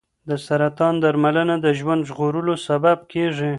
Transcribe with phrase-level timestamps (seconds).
[0.29, 3.49] د سرطان درملنه د ژوند ژغورلو سبب کېږي.